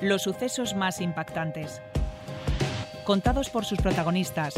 Los 0.00 0.22
sucesos 0.22 0.74
más 0.74 1.02
impactantes. 1.02 1.82
Contados 3.04 3.50
por 3.50 3.66
sus 3.66 3.78
protagonistas, 3.78 4.54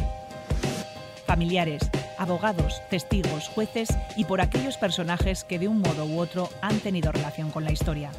familiares, 1.27 1.83
abogados, 2.17 2.81
testigos, 2.91 3.49
jueces 3.49 3.89
y 4.17 4.25
por 4.25 4.41
aquellos 4.41 4.77
personajes 4.77 5.43
que 5.43 5.59
de 5.59 5.67
un 5.67 5.81
modo 5.81 6.07
u 6.07 6.21
otro 6.21 6.49
han 6.61 6.79
tenido 6.79 7.11
relación 7.11 7.51
con 7.51 7.65
la 7.65 7.73
historia. 7.73 8.13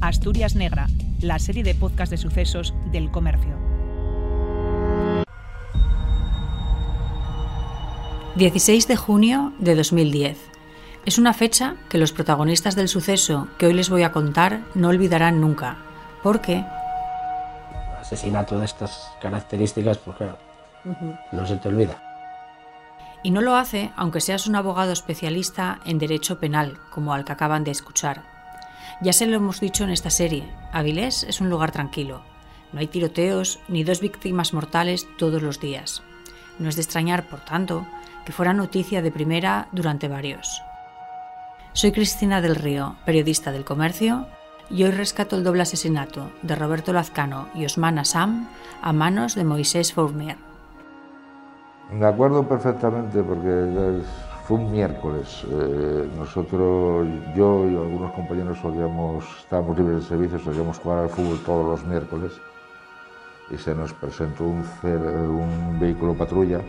Asturias 0.00 0.54
Negra, 0.54 0.86
la 1.20 1.40
serie 1.40 1.64
de 1.64 1.74
podcast 1.74 2.12
de 2.12 2.18
sucesos 2.18 2.72
del 2.92 3.10
comercio. 3.10 3.58
16 8.36 8.86
de 8.86 8.96
junio 8.96 9.52
de 9.58 9.74
2010. 9.74 10.59
Es 11.06 11.16
una 11.16 11.32
fecha 11.32 11.76
que 11.88 11.96
los 11.96 12.12
protagonistas 12.12 12.76
del 12.76 12.88
suceso 12.88 13.48
que 13.56 13.66
hoy 13.66 13.72
les 13.72 13.88
voy 13.88 14.02
a 14.02 14.12
contar 14.12 14.60
no 14.74 14.88
olvidarán 14.88 15.40
nunca, 15.40 15.78
porque... 16.22 16.64
Asesinato 17.98 18.58
de 18.58 18.66
estas 18.66 19.10
características, 19.20 19.96
pues 19.98 20.16
claro, 20.18 20.38
no 21.32 21.46
se 21.46 21.56
te 21.56 21.68
olvida. 21.68 21.96
Y 23.22 23.30
no 23.30 23.40
lo 23.40 23.56
hace 23.56 23.92
aunque 23.96 24.20
seas 24.20 24.46
un 24.46 24.56
abogado 24.56 24.92
especialista 24.92 25.80
en 25.86 25.98
derecho 25.98 26.38
penal, 26.38 26.78
como 26.90 27.14
al 27.14 27.24
que 27.24 27.32
acaban 27.32 27.64
de 27.64 27.70
escuchar. 27.70 28.22
Ya 29.00 29.14
se 29.14 29.26
lo 29.26 29.36
hemos 29.36 29.60
dicho 29.60 29.84
en 29.84 29.90
esta 29.90 30.10
serie, 30.10 30.44
Avilés 30.70 31.24
es 31.24 31.40
un 31.40 31.48
lugar 31.48 31.72
tranquilo. 31.72 32.22
No 32.72 32.80
hay 32.80 32.88
tiroteos 32.88 33.58
ni 33.68 33.84
dos 33.84 34.00
víctimas 34.00 34.52
mortales 34.52 35.06
todos 35.16 35.42
los 35.42 35.60
días. 35.60 36.02
No 36.58 36.68
es 36.68 36.76
de 36.76 36.82
extrañar, 36.82 37.26
por 37.26 37.40
tanto, 37.40 37.86
que 38.26 38.32
fuera 38.32 38.52
noticia 38.52 39.00
de 39.00 39.10
primera 39.10 39.68
durante 39.72 40.06
varios. 40.06 40.62
Soy 41.72 41.92
Cristina 41.92 42.40
del 42.40 42.56
Río, 42.56 42.96
periodista 43.06 43.52
del 43.52 43.64
comercio, 43.64 44.26
y 44.70 44.82
hoy 44.82 44.90
rescato 44.90 45.36
el 45.36 45.44
doble 45.44 45.62
asesinato 45.62 46.30
de 46.42 46.56
Roberto 46.56 46.92
Lazcano 46.92 47.46
y 47.54 47.64
Osman 47.64 47.98
Assam 47.98 48.48
a 48.82 48.92
manos 48.92 49.34
de 49.34 49.44
Moisés 49.44 49.92
Fournier. 49.92 50.36
Me 51.92 52.06
acuerdo 52.06 52.46
perfectamente 52.46 53.22
porque 53.22 54.02
fue 54.44 54.58
un 54.58 54.72
miércoles. 54.72 55.44
Eh, 55.48 56.08
nosotros, 56.16 57.06
yo 57.36 57.64
y 57.68 57.76
algunos 57.76 58.12
compañeros 58.12 58.58
solíamos, 58.58 59.24
estábamos 59.38 59.78
libres 59.78 60.02
de 60.02 60.08
servicio, 60.08 60.38
solíamos 60.40 60.78
jugar 60.78 61.04
al 61.04 61.08
fútbol 61.08 61.38
todos 61.44 61.66
los 61.66 61.84
miércoles 61.86 62.32
y 63.50 63.56
se 63.56 63.74
nos 63.74 63.92
presentó 63.92 64.44
un, 64.44 64.64
un 64.82 65.78
vehículo 65.80 66.14
patrulla 66.14 66.60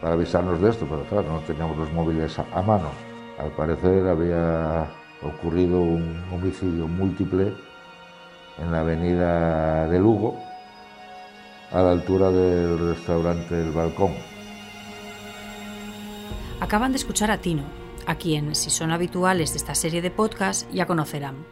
para 0.00 0.14
avisarnos 0.14 0.60
de 0.60 0.70
esto, 0.70 0.86
pero 0.88 1.02
claro, 1.04 1.32
no 1.32 1.38
teníamos 1.40 1.76
los 1.76 1.92
móviles 1.92 2.38
a, 2.38 2.62
mano. 2.62 2.90
Al 3.38 3.50
parecer 3.50 4.06
había 4.06 4.90
ocurrido 5.22 5.80
un 5.80 6.24
homicidio 6.32 6.88
múltiple 6.88 7.52
en 8.58 8.72
la 8.72 8.80
avenida 8.80 9.86
de 9.88 9.98
Lugo, 9.98 10.38
a 11.70 11.82
la 11.82 11.90
altura 11.90 12.30
del 12.30 12.78
restaurante 12.78 13.60
El 13.60 13.72
Balcón. 13.72 14.14
Acaban 16.60 16.92
de 16.92 16.96
escuchar 16.96 17.30
a 17.30 17.38
Tino, 17.38 17.64
a 18.06 18.14
quien, 18.14 18.54
si 18.54 18.70
son 18.70 18.90
habituales 18.90 19.52
de 19.52 19.58
esta 19.58 19.74
serie 19.74 20.00
de 20.00 20.10
podcast, 20.10 20.70
ya 20.72 20.86
conocerán. 20.86 21.44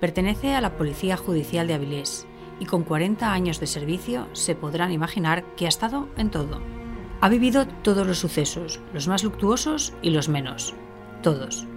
Pertenece 0.00 0.56
a 0.56 0.60
la 0.60 0.76
Policía 0.76 1.16
Judicial 1.16 1.68
de 1.68 1.74
Avilés 1.74 2.26
y 2.58 2.66
con 2.66 2.82
40 2.82 3.32
años 3.32 3.60
de 3.60 3.68
servicio 3.68 4.26
se 4.32 4.56
podrán 4.56 4.90
imaginar 4.90 5.44
que 5.54 5.66
ha 5.66 5.68
estado 5.68 6.08
en 6.16 6.30
todo. 6.30 6.60
Ha 7.20 7.28
vivido 7.28 7.68
todos 7.68 8.04
los 8.04 8.18
sucesos, 8.18 8.80
los 8.92 9.06
más 9.06 9.22
luctuosos 9.22 9.92
y 10.02 10.10
los 10.10 10.28
menos. 10.28 10.74
Todos. 11.22 11.68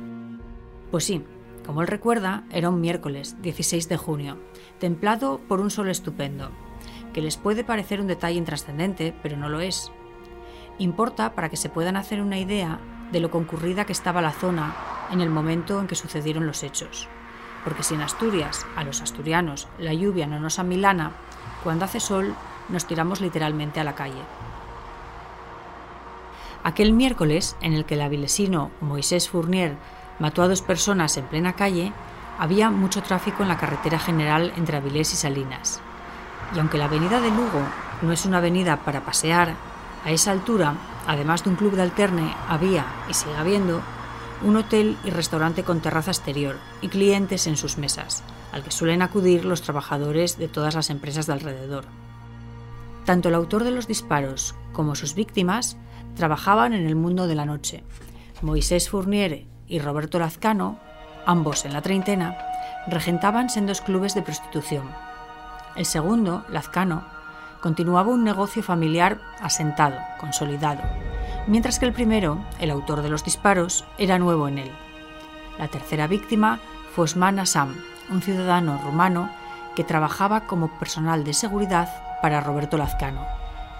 Pues 0.89 1.03
sí, 1.03 1.23
como 1.67 1.81
él 1.81 1.87
recuerda, 1.87 2.45
era 2.49 2.69
un 2.69 2.81
miércoles, 2.81 3.39
16 3.43 3.87
de 3.89 3.97
junio, 3.97 4.37
templado 4.79 5.39
por 5.47 5.61
un 5.61 5.69
sol 5.69 5.89
estupendo, 5.89 6.49
que 7.13 7.21
les 7.21 7.37
puede 7.37 7.63
parecer 7.63 8.01
un 8.01 8.07
detalle 8.07 8.37
intrascendente, 8.37 9.13
pero 9.21 9.37
no 9.37 9.47
lo 9.47 9.59
es. 9.59 9.91
Importa 10.79 11.35
para 11.35 11.49
que 11.49 11.57
se 11.57 11.69
puedan 11.69 11.95
hacer 11.95 12.21
una 12.21 12.39
idea 12.39 12.79
de 13.11 13.19
lo 13.19 13.29
concurrida 13.29 13.85
que 13.85 13.93
estaba 13.93 14.21
la 14.23 14.31
zona 14.31 14.75
en 15.11 15.21
el 15.21 15.29
momento 15.29 15.79
en 15.79 15.85
que 15.85 15.95
sucedieron 15.95 16.47
los 16.47 16.63
hechos. 16.63 17.07
Porque 17.63 17.83
si 17.83 17.93
en 17.93 18.01
Asturias, 18.01 18.65
a 18.75 18.83
los 18.83 19.01
asturianos, 19.01 19.67
la 19.77 19.93
lluvia 19.93 20.25
no 20.25 20.39
nos 20.39 20.57
amilana, 20.57 21.11
cuando 21.63 21.85
hace 21.85 21.99
sol 21.99 22.33
nos 22.69 22.87
tiramos 22.87 23.21
literalmente 23.21 23.79
a 23.79 23.83
la 23.83 23.93
calle. 23.93 24.21
Aquel 26.65 26.93
miércoles, 26.93 27.55
en 27.61 27.73
el 27.73 27.85
que 27.85 27.93
el 27.93 28.01
avilesino 28.01 28.71
Moisés 28.81 29.29
Fournier 29.29 29.77
mató 30.17 30.41
a 30.41 30.47
dos 30.47 30.63
personas 30.63 31.15
en 31.15 31.25
plena 31.25 31.53
calle, 31.53 31.93
había 32.39 32.71
mucho 32.71 33.03
tráfico 33.03 33.43
en 33.43 33.49
la 33.49 33.59
carretera 33.59 33.99
general 33.99 34.51
entre 34.57 34.77
Avilés 34.77 35.13
y 35.13 35.15
Salinas. 35.15 35.79
Y 36.55 36.59
aunque 36.59 36.79
la 36.79 36.85
avenida 36.85 37.21
de 37.21 37.29
Lugo 37.29 37.61
no 38.01 38.11
es 38.11 38.25
una 38.25 38.39
avenida 38.39 38.77
para 38.77 39.05
pasear, 39.05 39.53
a 40.05 40.09
esa 40.09 40.31
altura, 40.31 40.73
además 41.05 41.43
de 41.43 41.51
un 41.51 41.55
club 41.55 41.75
de 41.75 41.83
alterne, 41.83 42.33
había, 42.49 42.83
y 43.07 43.13
sigue 43.13 43.35
habiendo, 43.35 43.83
un 44.43 44.57
hotel 44.57 44.97
y 45.03 45.11
restaurante 45.11 45.63
con 45.63 45.81
terraza 45.81 46.09
exterior 46.09 46.57
y 46.81 46.87
clientes 46.87 47.45
en 47.45 47.57
sus 47.57 47.77
mesas, 47.77 48.23
al 48.51 48.63
que 48.63 48.71
suelen 48.71 49.03
acudir 49.03 49.45
los 49.45 49.61
trabajadores 49.61 50.39
de 50.39 50.47
todas 50.47 50.73
las 50.73 50.89
empresas 50.89 51.27
de 51.27 51.33
alrededor. 51.33 51.85
Tanto 53.05 53.29
el 53.29 53.35
autor 53.35 53.63
de 53.63 53.69
los 53.69 53.87
disparos 53.87 54.55
como 54.73 54.95
sus 54.95 55.13
víctimas 55.13 55.77
trabajaban 56.15 56.73
en 56.73 56.85
el 56.85 56.95
mundo 56.95 57.27
de 57.27 57.35
la 57.35 57.45
noche. 57.45 57.83
Moisés 58.41 58.89
Fournier 58.89 59.45
y 59.67 59.79
Roberto 59.79 60.19
Lazcano, 60.19 60.79
ambos 61.25 61.65
en 61.65 61.73
la 61.73 61.81
treintena, 61.81 62.37
regentaban 62.87 63.49
sendos 63.49 63.81
clubes 63.81 64.15
de 64.15 64.21
prostitución. 64.21 64.89
El 65.75 65.85
segundo, 65.85 66.45
Lazcano, 66.49 67.03
continuaba 67.61 68.11
un 68.11 68.23
negocio 68.23 68.63
familiar 68.63 69.19
asentado, 69.41 69.97
consolidado, 70.19 70.81
mientras 71.47 71.79
que 71.79 71.85
el 71.85 71.93
primero, 71.93 72.43
el 72.59 72.69
autor 72.69 73.01
de 73.01 73.09
los 73.09 73.23
disparos, 73.23 73.85
era 73.97 74.19
nuevo 74.19 74.47
en 74.47 74.59
él. 74.59 74.71
La 75.57 75.67
tercera 75.67 76.07
víctima 76.07 76.59
fue 76.93 77.05
Osman 77.05 77.39
Assam, 77.39 77.75
un 78.09 78.21
ciudadano 78.21 78.79
rumano 78.83 79.29
que 79.75 79.83
trabajaba 79.83 80.41
como 80.41 80.69
personal 80.79 81.23
de 81.23 81.33
seguridad 81.33 81.89
para 82.21 82.39
Roberto 82.41 82.77
Lazcano 82.77 83.25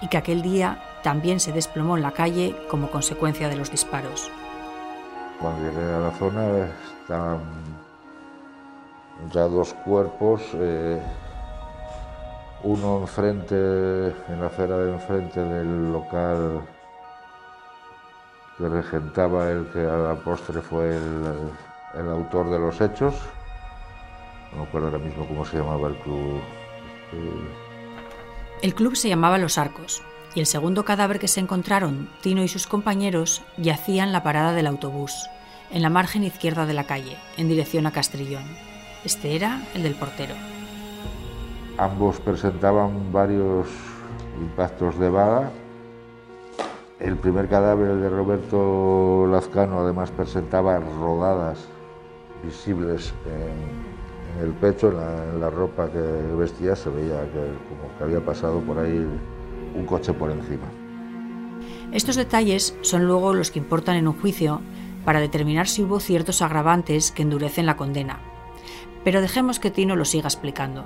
y 0.02 0.08
que 0.08 0.16
aquel 0.16 0.42
día 0.42 0.78
también 1.06 1.38
se 1.38 1.52
desplomó 1.52 1.96
en 1.96 2.02
la 2.02 2.10
calle 2.10 2.56
como 2.68 2.90
consecuencia 2.90 3.48
de 3.48 3.54
los 3.54 3.70
disparos. 3.70 4.28
Cuando 5.40 5.70
llegué 5.70 5.94
a 5.94 6.00
la 6.00 6.10
zona 6.10 6.66
estaban 7.00 7.42
ya 9.32 9.42
dos 9.42 9.72
cuerpos, 9.84 10.42
eh, 10.54 11.00
uno 12.64 13.02
enfrente, 13.02 13.54
en 13.54 14.40
la 14.40 14.48
acera 14.48 14.78
de 14.78 14.94
enfrente 14.94 15.40
del 15.40 15.92
local 15.92 16.66
que 18.58 18.68
regentaba 18.68 19.48
el 19.48 19.64
que 19.68 19.86
a 19.86 19.96
la 19.96 20.16
postre 20.16 20.60
fue 20.60 20.96
el, 20.96 22.08
autor 22.10 22.50
de 22.50 22.58
los 22.58 22.80
hechos. 22.80 23.14
No 24.50 24.58
me 24.58 24.64
acuerdo 24.64 24.88
ahora 24.88 24.98
mismo 24.98 25.24
cómo 25.24 25.44
se 25.44 25.58
llamaba 25.58 25.86
el 25.86 25.94
club. 25.98 26.40
El 28.60 28.74
club 28.74 28.96
se 28.96 29.08
llamaba 29.08 29.38
Los 29.38 29.56
Arcos 29.56 30.02
y 30.36 30.40
el 30.40 30.46
segundo 30.46 30.84
cadáver 30.84 31.18
que 31.18 31.28
se 31.28 31.40
encontraron, 31.40 32.10
Tino 32.20 32.42
y 32.42 32.48
sus 32.48 32.66
compañeros, 32.66 33.42
yacían 33.56 34.12
la 34.12 34.22
parada 34.22 34.52
del 34.52 34.66
autobús, 34.66 35.30
en 35.70 35.80
la 35.80 35.88
margen 35.88 36.24
izquierda 36.24 36.66
de 36.66 36.74
la 36.74 36.84
calle, 36.84 37.16
en 37.38 37.48
dirección 37.48 37.86
a 37.86 37.90
Castrillón. 37.90 38.44
Este 39.02 39.34
era 39.34 39.62
el 39.74 39.82
del 39.82 39.94
portero. 39.94 40.34
Ambos 41.78 42.20
presentaban 42.20 43.10
varios 43.12 43.66
impactos 44.38 44.98
de 44.98 45.08
bala. 45.08 45.50
El 47.00 47.16
primer 47.16 47.48
cadáver, 47.48 47.92
el 47.92 48.02
de 48.02 48.10
Roberto 48.10 49.26
Lazcano, 49.30 49.80
además 49.80 50.10
presentaba 50.10 50.78
rodadas 50.78 51.66
visibles 52.44 53.14
en, 53.24 54.44
el 54.44 54.52
pecho, 54.52 54.88
en 54.90 55.40
la, 55.40 55.48
ropa 55.48 55.88
que 55.88 55.98
vestía, 56.36 56.76
se 56.76 56.90
veía 56.90 57.22
que 57.32 58.04
había 58.04 58.20
pasado 58.20 58.60
por 58.60 58.78
ahí 58.78 59.02
un 59.76 59.86
coche 59.86 60.12
por 60.12 60.30
encima. 60.30 60.66
Estos 61.92 62.16
detalles 62.16 62.76
son 62.82 63.06
luego 63.06 63.32
los 63.32 63.50
que 63.50 63.58
importan 63.58 63.96
en 63.96 64.08
un 64.08 64.20
juicio 64.20 64.60
para 65.04 65.20
determinar 65.20 65.68
si 65.68 65.82
hubo 65.82 66.00
ciertos 66.00 66.42
agravantes 66.42 67.12
que 67.12 67.22
endurecen 67.22 67.66
la 67.66 67.76
condena. 67.76 68.18
Pero 69.04 69.20
dejemos 69.20 69.60
que 69.60 69.70
Tino 69.70 69.94
lo 69.94 70.04
siga 70.04 70.26
explicando. 70.26 70.84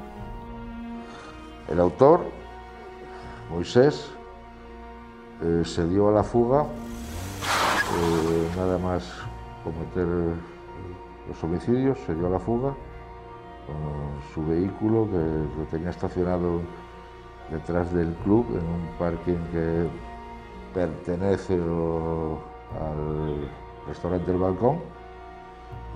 El 1.69 1.81
autor, 1.81 2.27
Moisés, 3.51 4.11
eh, 5.43 5.63
se 5.65 5.89
dio 5.89 6.09
a 6.09 6.13
la 6.13 6.23
fuga, 6.23 6.65
eh, 6.65 8.49
nada 8.57 8.77
más 8.77 9.11
cometer 9.65 10.07
los 11.29 11.43
homicidios, 11.45 11.99
se 12.05 12.15
dio 12.15 12.27
a 12.27 12.31
la 12.31 12.39
fuga 12.39 12.75
con 13.67 14.35
su 14.35 14.45
vehículo 14.47 15.09
que 15.11 15.17
lo 15.17 15.65
tenía 15.71 15.91
estacionado 15.91 16.61
detrás 17.51 17.93
del 17.93 18.15
club, 18.25 18.47
en 18.51 18.65
un 18.65 18.99
parking 18.99 19.39
que 19.53 19.89
pertenece 20.73 21.55
al 21.55 23.49
restaurante 23.87 24.31
El 24.31 24.39
Balcón. 24.39 24.79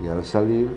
Y 0.03 0.09
al 0.09 0.25
salir 0.25 0.77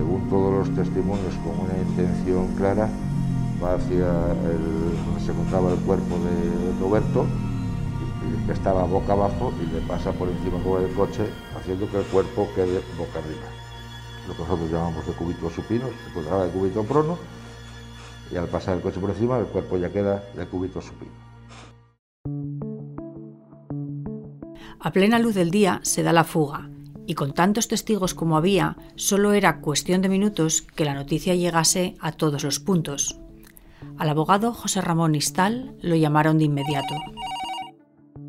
según 0.00 0.28
todos 0.30 0.66
los 0.66 0.74
testimonios, 0.74 1.34
con 1.44 1.66
una 1.66 1.76
intención 1.76 2.46
clara, 2.56 2.88
va 3.62 3.74
hacia 3.74 4.06
donde 4.06 5.20
se 5.20 5.32
encontraba 5.32 5.72
el 5.72 5.78
cuerpo 5.80 6.16
de 6.16 6.80
Roberto, 6.80 7.26
que 8.46 8.52
estaba 8.52 8.84
boca 8.84 9.12
abajo, 9.12 9.52
y 9.60 9.74
le 9.74 9.80
pasa 9.82 10.12
por 10.12 10.28
encima 10.28 10.56
del 10.78 10.94
coche, 10.94 11.28
haciendo 11.54 11.90
que 11.90 11.98
el 11.98 12.04
cuerpo 12.04 12.48
quede 12.54 12.80
boca 12.96 13.18
arriba. 13.18 13.44
Lo 14.26 14.34
que 14.34 14.42
nosotros 14.42 14.70
llamamos 14.70 15.06
de 15.06 15.12
cúbito 15.12 15.50
supino, 15.50 15.86
se 15.88 16.10
encontraba 16.10 16.44
de 16.44 16.50
cúbito 16.50 16.82
prono, 16.84 17.18
y 18.32 18.36
al 18.36 18.46
pasar 18.46 18.76
el 18.76 18.82
coche 18.82 19.00
por 19.00 19.10
encima, 19.10 19.38
el 19.38 19.46
cuerpo 19.46 19.76
ya 19.76 19.90
queda 19.90 20.22
de 20.36 20.46
cúbito 20.46 20.80
supino. 20.80 21.10
A 24.82 24.92
plena 24.92 25.18
luz 25.18 25.34
del 25.34 25.50
día 25.50 25.80
se 25.82 26.02
da 26.02 26.12
la 26.12 26.24
fuga, 26.24 26.70
y 27.06 27.14
con 27.14 27.32
tantos 27.34 27.68
testigos 27.68 28.14
como 28.14 28.36
había, 28.36 28.76
solo 28.94 29.32
era 29.32 29.60
cuestión 29.60 30.00
de 30.00 30.08
minutos 30.08 30.62
que 30.62 30.84
la 30.84 30.94
noticia 30.94 31.34
llegase 31.34 31.96
a 32.00 32.12
todos 32.12 32.44
los 32.44 32.60
puntos. 32.60 33.20
Al 33.98 34.08
abogado 34.08 34.52
José 34.52 34.80
Ramón 34.80 35.14
Istal 35.14 35.74
lo 35.82 35.96
llamaron 35.96 36.38
de 36.38 36.44
inmediato. 36.44 36.94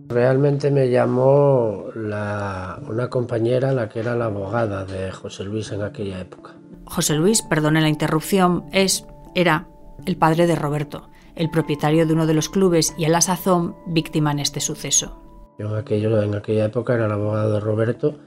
Realmente 0.10 0.72
me 0.72 0.90
llamó 0.90 1.86
una 1.96 3.10
compañera, 3.10 3.72
la 3.72 3.88
que 3.88 4.00
era 4.00 4.16
la 4.16 4.26
abogada 4.26 4.84
de 4.84 5.10
José 5.12 5.46
Luis 5.46 5.72
en 5.72 5.84
aquella 5.84 6.20
época. 6.20 6.56
José 6.84 7.16
Luis, 7.16 7.42
perdone 7.44 7.80
la 7.80 7.88
interrupción, 7.88 8.66
es, 8.74 9.06
era 9.36 9.70
el 10.06 10.18
padre 10.18 10.48
de 10.48 10.56
Roberto, 10.56 11.10
el 11.36 11.50
propietario 11.50 12.06
de 12.06 12.14
uno 12.14 12.28
de 12.28 12.34
los 12.34 12.50
clubes 12.50 12.94
y 12.98 13.06
a 13.06 13.10
la 13.10 13.22
sazón 13.22 13.76
víctima 13.88 14.32
en 14.32 14.40
este 14.40 14.60
suceso. 14.60 15.22
Yo 15.58 15.78
en, 15.78 16.36
aquella 16.36 16.66
época 16.66 16.96
era 16.96 17.06
el 17.06 17.12
abogado 17.12 17.54
de 17.54 17.60
Roberto 17.60 18.18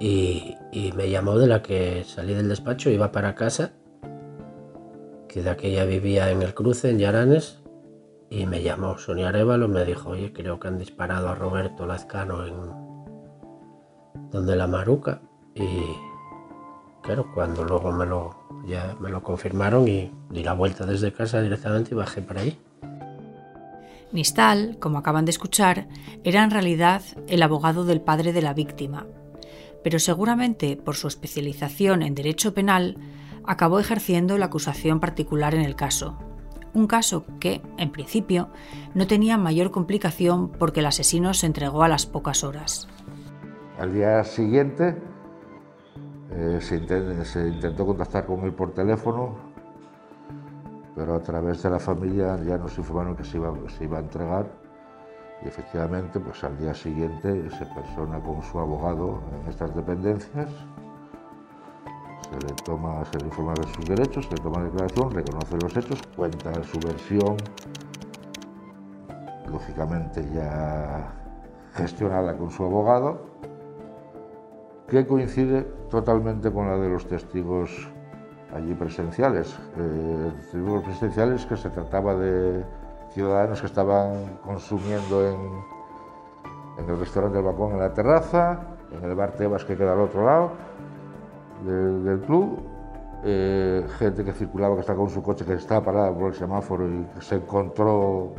y, 0.00 0.56
me 0.96 1.10
llamó 1.10 1.38
de 1.38 1.46
la 1.46 1.62
que 1.62 2.04
salí 2.04 2.34
del 2.34 2.48
despacho, 2.48 2.90
iba 2.90 3.12
para 3.12 3.34
casa, 3.34 3.72
que 5.28 5.42
de 5.42 5.50
aquella 5.50 5.84
vivía 5.84 6.30
en 6.30 6.42
el 6.42 6.54
cruce, 6.54 6.90
en 6.90 6.98
Yaranes, 6.98 7.62
y 8.30 8.46
me 8.46 8.62
llamó 8.62 8.98
Sonia 8.98 9.28
Arevalo, 9.28 9.68
me 9.68 9.84
dijo, 9.84 10.10
oye, 10.10 10.32
creo 10.32 10.58
que 10.58 10.68
han 10.68 10.78
disparado 10.78 11.28
a 11.28 11.34
Roberto 11.34 11.86
Lazcano 11.86 12.46
en 12.46 12.54
donde 14.30 14.56
la 14.56 14.66
Maruca, 14.66 15.20
y 15.54 15.66
claro, 17.02 17.26
cuando 17.34 17.62
luego 17.64 17.92
me 17.92 18.06
lo, 18.06 18.43
ya 18.66 18.96
me 19.00 19.10
lo 19.10 19.22
confirmaron 19.22 19.88
y 19.88 20.10
di 20.30 20.42
la 20.42 20.54
vuelta 20.54 20.86
desde 20.86 21.12
casa 21.12 21.40
directamente 21.40 21.90
y 21.92 21.94
bajé 21.94 22.22
para 22.22 22.40
ahí. 22.40 22.58
Nistal, 24.12 24.76
como 24.78 24.98
acaban 24.98 25.24
de 25.24 25.30
escuchar, 25.30 25.88
era 26.22 26.44
en 26.44 26.50
realidad 26.50 27.02
el 27.26 27.42
abogado 27.42 27.84
del 27.84 28.00
padre 28.00 28.32
de 28.32 28.42
la 28.42 28.54
víctima, 28.54 29.06
pero 29.82 29.98
seguramente 29.98 30.76
por 30.76 30.94
su 30.94 31.08
especialización 31.08 32.02
en 32.02 32.14
derecho 32.14 32.54
penal 32.54 32.96
acabó 33.44 33.80
ejerciendo 33.80 34.38
la 34.38 34.46
acusación 34.46 35.00
particular 35.00 35.54
en 35.54 35.62
el 35.62 35.74
caso. 35.74 36.16
Un 36.74 36.86
caso 36.86 37.24
que, 37.38 37.60
en 37.76 37.90
principio, 37.90 38.48
no 38.94 39.06
tenía 39.06 39.36
mayor 39.36 39.70
complicación 39.70 40.50
porque 40.50 40.80
el 40.80 40.86
asesino 40.86 41.34
se 41.34 41.46
entregó 41.46 41.82
a 41.82 41.88
las 41.88 42.06
pocas 42.06 42.42
horas. 42.44 42.88
Al 43.78 43.92
día 43.92 44.22
siguiente 44.24 44.96
eh, 46.36 46.58
se, 46.60 47.46
intentó 47.46 47.86
contactar 47.86 48.26
con 48.26 48.40
él 48.40 48.52
por 48.52 48.72
teléfono, 48.72 49.36
pero 50.96 51.14
a 51.14 51.20
través 51.20 51.62
de 51.62 51.70
la 51.70 51.78
familia 51.78 52.36
ya 52.42 52.58
nos 52.58 52.76
informaron 52.76 53.14
que 53.14 53.22
se 53.22 53.36
iba, 53.36 53.48
a 53.48 54.00
entregar. 54.00 54.46
Y 55.44 55.48
efectivamente 55.48 56.18
pues 56.18 56.42
al 56.42 56.58
día 56.58 56.74
siguiente 56.74 57.48
se 57.50 57.66
persona 57.66 58.18
con 58.18 58.42
su 58.42 58.58
abogado 58.58 59.20
en 59.40 59.48
estas 59.48 59.76
dependencias, 59.76 60.48
se 62.30 62.46
le 62.46 62.52
toma, 62.64 63.04
se 63.04 63.18
le 63.18 63.26
informa 63.26 63.54
de 63.54 63.72
sus 63.72 63.84
derechos, 63.84 64.24
se 64.24 64.34
le 64.34 64.42
toma 64.42 64.64
declaración, 64.64 65.12
reconoce 65.12 65.56
los 65.56 65.76
hechos, 65.76 66.02
cuenta 66.16 66.52
su 66.64 66.80
versión, 66.80 67.36
lógicamente 69.48 70.26
ya 70.34 71.12
gestionada 71.74 72.36
con 72.36 72.50
su 72.50 72.64
abogado, 72.64 73.34
que 74.88 75.06
coincide 75.06 75.62
totalmente 75.90 76.52
con 76.52 76.68
la 76.68 76.76
de 76.76 76.88
los 76.88 77.06
testigos 77.06 77.88
allí 78.54 78.74
presenciales. 78.74 79.58
Eh, 79.78 80.32
testigos 80.36 80.82
presenciales 80.84 81.46
que 81.46 81.56
se 81.56 81.70
trataba 81.70 82.14
de 82.14 82.64
ciudadanos 83.10 83.60
que 83.60 83.66
estaban 83.66 84.38
consumiendo 84.44 85.28
en, 85.28 86.88
el 86.88 86.98
restaurante 86.98 87.36
del 87.36 87.46
balcón 87.46 87.72
en 87.72 87.78
la 87.78 87.92
terraza, 87.94 88.60
en 88.90 89.04
el 89.04 89.14
bar 89.14 89.32
Tebas 89.32 89.64
que 89.64 89.76
queda 89.76 89.92
al 89.92 90.00
otro 90.00 90.26
lado 90.26 90.50
del, 91.64 92.20
club, 92.20 92.58
eh, 93.24 93.86
gente 93.98 94.24
que 94.24 94.32
circulaba, 94.32 94.74
que 94.74 94.80
estaba 94.80 94.98
con 94.98 95.10
su 95.10 95.22
coche, 95.22 95.44
que 95.44 95.54
estaba 95.54 95.84
parada 95.84 96.12
por 96.12 96.28
el 96.28 96.34
semáforo 96.34 96.86
y 96.86 97.06
se 97.20 97.36
encontró 97.36 98.34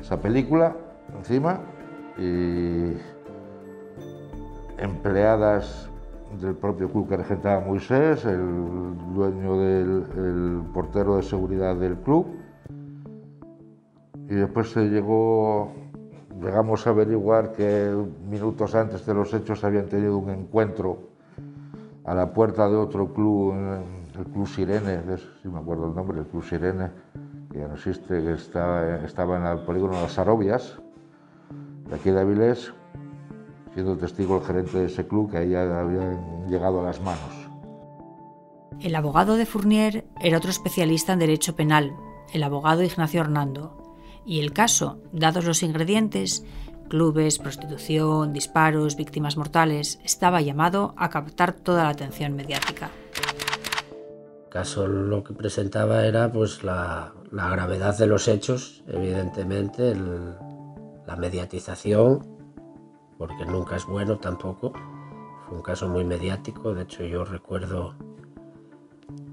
esa 0.00 0.20
película 0.20 0.76
encima, 1.16 1.60
y 2.18 2.92
empleadas 4.82 5.88
del 6.40 6.54
propio 6.54 6.90
club 6.90 7.08
que 7.08 7.16
regentaba 7.16 7.60
Moisés, 7.60 8.24
el 8.24 8.96
dueño 9.14 9.58
del 9.58 10.62
portero 10.74 11.16
de 11.16 11.22
seguridad 11.22 11.76
del 11.76 11.96
club. 11.96 12.26
Y 14.28 14.34
después 14.34 14.70
se 14.70 14.88
llegó, 14.88 15.72
llegamos 16.40 16.86
a 16.86 16.90
averiguar 16.90 17.52
que 17.52 17.94
minutos 18.28 18.74
antes 18.74 19.06
de 19.06 19.14
los 19.14 19.32
hechos 19.34 19.62
habían 19.62 19.86
tenido 19.86 20.16
un 20.16 20.30
encuentro 20.30 20.98
a 22.04 22.14
la 22.14 22.32
puerta 22.32 22.68
de 22.68 22.76
otro 22.76 23.12
club, 23.12 23.54
el 24.18 24.24
Club 24.32 24.46
Sirene, 24.46 25.00
si 25.42 25.48
me 25.48 25.58
acuerdo 25.58 25.86
el 25.88 25.94
nombre, 25.94 26.18
el 26.18 26.26
Club 26.26 26.42
Sirene, 26.42 26.90
que 27.52 27.60
ya 27.60 27.68
no 27.68 27.74
existe, 27.74 28.22
que 28.22 28.32
estaba, 28.32 28.96
estaba 28.96 29.36
en 29.36 29.46
el 29.46 29.64
polígono 29.64 29.96
de 29.96 30.02
las 30.02 30.18
Arobias, 30.18 30.78
de 31.88 31.94
aquí 31.94 32.10
de 32.10 32.20
Avilés, 32.20 32.72
siendo 33.74 33.96
testigo 33.96 34.38
el 34.38 34.44
gerente 34.44 34.78
de 34.78 34.86
ese 34.86 35.06
club 35.06 35.30
que 35.30 35.38
ahí 35.38 35.54
habían 35.54 36.48
llegado 36.48 36.80
a 36.80 36.84
las 36.84 37.00
manos. 37.00 37.42
El 38.80 38.94
abogado 38.94 39.36
de 39.36 39.46
Fournier 39.46 40.04
era 40.20 40.38
otro 40.38 40.50
especialista 40.50 41.12
en 41.12 41.20
derecho 41.20 41.54
penal, 41.54 41.94
el 42.32 42.42
abogado 42.42 42.82
Ignacio 42.82 43.20
Hernando, 43.20 43.78
y 44.24 44.40
el 44.40 44.52
caso, 44.52 44.98
dados 45.12 45.44
los 45.44 45.62
ingredientes, 45.62 46.44
clubes, 46.88 47.38
prostitución, 47.38 48.32
disparos, 48.32 48.96
víctimas 48.96 49.36
mortales, 49.36 49.98
estaba 50.04 50.40
llamado 50.40 50.94
a 50.96 51.10
captar 51.10 51.52
toda 51.52 51.84
la 51.84 51.90
atención 51.90 52.34
mediática. 52.34 52.90
El 54.44 54.48
caso 54.50 54.86
lo 54.86 55.24
que 55.24 55.32
presentaba 55.32 56.04
era 56.04 56.30
pues 56.30 56.62
la, 56.62 57.12
gravedad 57.30 57.96
de 57.96 58.06
los 58.06 58.28
hechos, 58.28 58.84
evidentemente, 58.86 59.94
la 61.06 61.16
mediatización 61.16 62.31
porque 63.22 63.46
nunca 63.46 63.76
es 63.76 63.86
bueno 63.86 64.18
tampoco. 64.18 64.72
Fue 65.46 65.56
un 65.56 65.62
caso 65.62 65.88
muy 65.88 66.04
mediático, 66.04 66.74
de 66.74 66.82
hecho 66.82 67.04
yo 67.04 67.24
recuerdo 67.24 67.94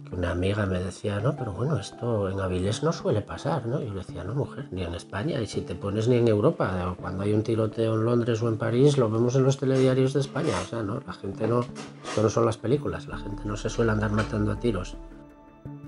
que 0.08 0.16
una 0.16 0.30
amiga 0.30 0.68
me 0.68 0.78
decía, 0.78 1.20
no, 1.20 1.36
pero 1.36 1.54
bueno, 1.54 1.76
esto 1.80 2.30
en 2.30 2.40
Avilés 2.40 2.84
no 2.84 2.94
suele 2.94 3.22
pasar, 3.22 3.66
¿no? 3.66 3.82
Y 3.82 3.88
yo 3.88 3.96
le 3.96 4.02
decía, 4.02 4.24
no, 4.24 4.36
mujer, 4.36 4.68
ni 4.70 4.84
en 4.84 4.94
España, 4.94 5.42
y 5.42 5.48
si 5.48 5.62
te 5.62 5.74
pones 5.74 6.08
ni 6.08 6.18
en 6.18 6.28
Europa, 6.28 6.96
cuando 7.02 7.24
hay 7.24 7.34
un 7.34 7.42
tiroteo 7.42 7.96
en 7.96 8.06
Londres 8.06 8.44
o 8.44 8.50
en 8.50 8.60
París, 8.60 9.00
lo 9.00 9.10
vemos 9.10 9.36
en 9.36 9.44
los 9.44 9.58
telediarios 9.58 10.14
de 10.14 10.20
España, 10.20 10.54
o 10.62 10.66
sea, 10.68 10.84
¿no? 10.84 11.02
La 11.08 11.14
gente 11.14 11.48
no, 11.48 11.62
esto 11.62 12.22
no 12.22 12.30
son 12.30 12.46
las 12.46 12.60
películas, 12.60 13.08
la 13.08 13.18
gente 13.18 13.42
no 13.44 13.58
se 13.58 13.72
suele 13.72 13.92
andar 13.92 14.12
matando 14.12 14.52
a 14.52 14.60
tiros. 14.60 14.98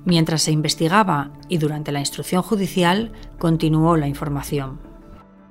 Mientras 0.05 0.41
se 0.41 0.51
investigaba 0.51 1.29
y 1.49 1.59
durante 1.59 1.91
la 1.91 1.99
instrucción 1.99 2.41
judicial, 2.41 3.11
continuó 3.37 3.95
la 3.95 4.07
información. 4.07 4.79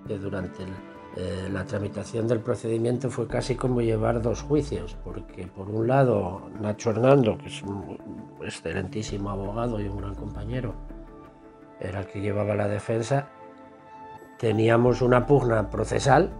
Que 0.08 0.18
durante 0.18 0.64
el 0.64 0.89
eh, 1.16 1.48
la 1.52 1.64
tramitación 1.64 2.28
del 2.28 2.38
procedimiento 2.38 3.10
fue 3.10 3.26
casi 3.26 3.56
como 3.56 3.80
llevar 3.80 4.22
dos 4.22 4.42
juicios, 4.42 4.96
porque 5.02 5.46
por 5.48 5.68
un 5.68 5.88
lado 5.88 6.50
Nacho 6.60 6.90
Hernando, 6.90 7.36
que 7.36 7.48
es 7.48 7.62
un 7.62 7.98
excelentísimo 8.44 9.30
abogado 9.30 9.80
y 9.80 9.88
un 9.88 9.96
gran 9.96 10.14
compañero, 10.14 10.74
era 11.80 12.00
el 12.00 12.06
que 12.06 12.20
llevaba 12.20 12.54
la 12.54 12.68
defensa, 12.68 13.28
teníamos 14.38 15.02
una 15.02 15.26
pugna 15.26 15.68
procesal 15.68 16.30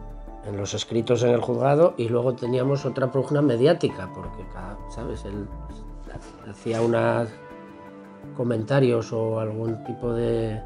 en 0.47 0.57
los 0.57 0.73
escritos 0.73 1.25
en 1.25 1.31
el 1.31 1.41
juzgado 1.41 1.95
y 1.97 2.09
luego 2.09 2.35
teníamos 2.35 2.85
otra 2.87 3.11
pugna 3.11 3.43
mediática, 3.43 4.09
porque 4.15 4.45
¿sabes? 4.95 5.25
Él 5.25 5.49
hacía 6.49 6.81
unos 6.81 7.29
comentarios 8.37 9.12
o 9.12 9.41
algún 9.41 9.83
tipo 9.83 10.12
de... 10.12 10.62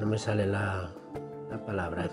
no 0.00 0.06
me 0.06 0.18
sale 0.18 0.46
la, 0.46 0.90
palabra. 1.58 2.08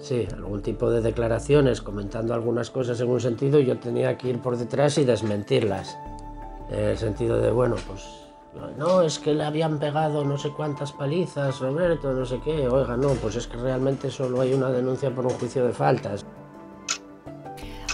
Sí, 0.00 0.26
algún 0.32 0.62
tipo 0.62 0.90
de 0.90 1.00
declaraciones 1.00 1.80
comentando 1.80 2.34
algunas 2.34 2.70
cosas 2.70 3.00
en 3.00 3.08
un 3.08 3.20
sentido 3.20 3.58
y 3.60 3.66
yo 3.66 3.78
tenía 3.78 4.16
que 4.18 4.28
ir 4.28 4.40
por 4.40 4.56
detrás 4.56 4.98
y 4.98 5.04
desmentirlas. 5.04 5.96
En 6.70 6.80
el 6.80 6.98
sentido 6.98 7.40
de, 7.40 7.50
bueno, 7.50 7.76
pues 7.86 8.26
no, 8.78 9.02
es 9.02 9.18
que 9.18 9.34
le 9.34 9.44
habían 9.44 9.78
pegado 9.78 10.24
no 10.24 10.38
sé 10.38 10.50
cuántas 10.50 10.92
palizas, 10.92 11.60
Roberto, 11.60 12.12
no 12.12 12.24
sé 12.24 12.40
qué. 12.40 12.68
Oiga, 12.68 12.96
no, 12.96 13.10
pues 13.14 13.36
es 13.36 13.46
que 13.46 13.56
realmente 13.56 14.10
solo 14.10 14.40
hay 14.40 14.54
una 14.54 14.70
denuncia 14.70 15.14
por 15.14 15.26
un 15.26 15.32
juicio 15.32 15.64
de 15.66 15.72
faltas. 15.72 16.24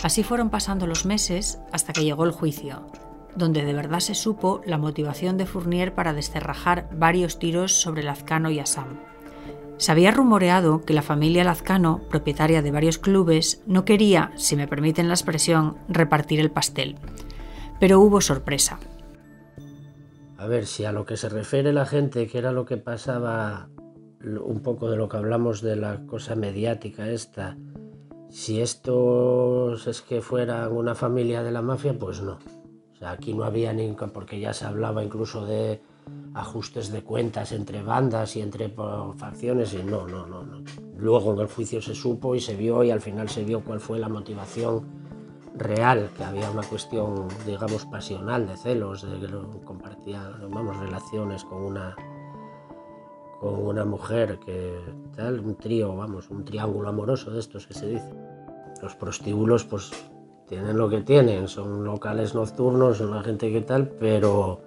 Así 0.02 0.22
fueron 0.22 0.50
pasando 0.50 0.86
los 0.86 1.06
meses 1.06 1.60
hasta 1.70 1.92
que 1.92 2.04
llegó 2.04 2.24
el 2.24 2.32
juicio, 2.32 2.86
donde 3.36 3.64
de 3.64 3.72
verdad 3.72 4.00
se 4.00 4.14
supo 4.14 4.60
la 4.64 4.78
motivación 4.78 5.36
de 5.36 5.46
Fournier 5.46 5.94
para 5.94 6.12
descerrajar 6.12 6.88
varios 6.92 7.38
tiros 7.38 7.72
sobre 7.72 8.02
Lazcano 8.02 8.50
y 8.50 8.58
Assam. 8.58 9.11
Se 9.82 9.90
había 9.90 10.12
rumoreado 10.12 10.82
que 10.82 10.94
la 10.94 11.02
familia 11.02 11.42
Lazcano, 11.42 12.02
propietaria 12.08 12.62
de 12.62 12.70
varios 12.70 12.98
clubes, 12.98 13.64
no 13.66 13.84
quería, 13.84 14.30
si 14.36 14.54
me 14.54 14.68
permiten 14.68 15.08
la 15.08 15.14
expresión, 15.14 15.76
repartir 15.88 16.38
el 16.38 16.52
pastel. 16.52 16.94
Pero 17.80 17.98
hubo 17.98 18.20
sorpresa. 18.20 18.78
A 20.38 20.46
ver, 20.46 20.66
si 20.66 20.84
a 20.84 20.92
lo 20.92 21.04
que 21.04 21.16
se 21.16 21.28
refiere 21.28 21.72
la 21.72 21.84
gente, 21.84 22.28
que 22.28 22.38
era 22.38 22.52
lo 22.52 22.64
que 22.64 22.76
pasaba, 22.76 23.70
un 24.22 24.62
poco 24.62 24.88
de 24.88 24.96
lo 24.96 25.08
que 25.08 25.16
hablamos 25.16 25.62
de 25.62 25.74
la 25.74 26.06
cosa 26.06 26.36
mediática 26.36 27.08
esta, 27.08 27.56
si 28.30 28.60
esto 28.60 29.74
es 29.74 30.00
que 30.00 30.20
fuera 30.20 30.68
una 30.68 30.94
familia 30.94 31.42
de 31.42 31.50
la 31.50 31.60
mafia, 31.60 31.98
pues 31.98 32.22
no 32.22 32.38
aquí 33.04 33.34
no 33.34 33.44
había 33.44 33.72
ni... 33.72 33.92
porque 34.14 34.38
ya 34.38 34.52
se 34.52 34.64
hablaba 34.64 35.02
incluso 35.02 35.44
de 35.44 35.82
ajustes 36.34 36.90
de 36.90 37.02
cuentas 37.02 37.52
entre 37.52 37.82
bandas 37.82 38.36
y 38.36 38.40
entre 38.40 38.72
facciones 39.16 39.74
y 39.74 39.82
no, 39.82 40.06
no, 40.06 40.26
no, 40.26 40.42
no. 40.42 40.62
Luego 40.96 41.34
en 41.34 41.40
el 41.40 41.46
juicio 41.48 41.82
se 41.82 41.94
supo 41.94 42.34
y 42.34 42.40
se 42.40 42.56
vio 42.56 42.82
y 42.84 42.90
al 42.90 43.00
final 43.00 43.28
se 43.28 43.44
vio 43.44 43.62
cuál 43.62 43.80
fue 43.80 43.98
la 43.98 44.08
motivación 44.08 45.02
real, 45.56 46.10
que 46.16 46.24
había 46.24 46.50
una 46.50 46.62
cuestión, 46.62 47.28
digamos, 47.46 47.84
pasional, 47.86 48.46
de 48.46 48.56
celos, 48.56 49.02
de 49.02 49.18
que 49.20 49.64
compartía, 49.64 50.32
vamos, 50.48 50.76
relaciones 50.78 51.44
con 51.44 51.62
una 51.62 51.96
con 53.42 53.54
una 53.54 53.84
mujer 53.84 54.38
que 54.38 54.78
tal, 55.16 55.40
un 55.40 55.56
trío, 55.56 55.96
vamos, 55.96 56.30
un 56.30 56.44
triángulo 56.44 56.88
amoroso 56.88 57.32
de 57.32 57.40
estos 57.40 57.66
que 57.66 57.74
se 57.74 57.88
dice. 57.88 58.14
Los 58.80 58.94
prostíbulos, 58.94 59.64
pues 59.64 59.90
tienen 60.46 60.76
lo 60.76 60.88
que 60.88 61.00
tienen, 61.00 61.48
son 61.48 61.82
locales 61.82 62.36
nocturnos, 62.36 62.98
son 62.98 63.10
la 63.10 63.22
gente 63.24 63.50
que 63.50 63.62
tal, 63.62 63.88
pero, 63.88 64.60